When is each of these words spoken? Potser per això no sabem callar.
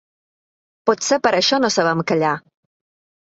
Potser 0.89 1.19
per 1.27 1.33
això 1.41 1.59
no 1.67 1.71
sabem 1.77 2.03
callar. 2.13 2.33